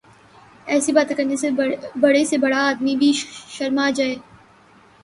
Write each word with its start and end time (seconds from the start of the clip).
ایسی 0.71 0.91
باتیں 0.95 1.15
کرنے 1.17 1.35
سے 1.41 1.49
بڑے 2.01 2.23
سے 2.29 2.37
بڑا 2.43 2.59
آدمی 2.69 2.95
بھی 3.01 3.11
شرما 3.55 3.89
جائے۔ 3.97 4.15